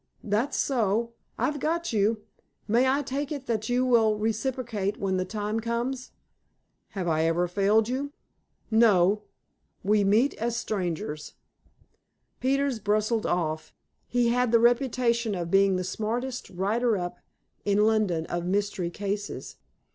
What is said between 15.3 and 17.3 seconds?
of being the smartest "writer up"